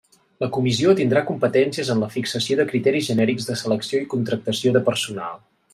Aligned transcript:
La 0.43 0.47
Comissió 0.53 0.95
tindrà 0.99 1.21
competències 1.27 1.91
en 1.95 2.01
la 2.05 2.09
fixació 2.15 2.59
de 2.61 2.67
criteris 2.73 3.09
genèrics 3.11 3.47
de 3.53 3.61
selecció 3.65 4.03
i 4.07 4.13
contractació 4.15 4.79
de 4.79 4.87
personal. 4.93 5.43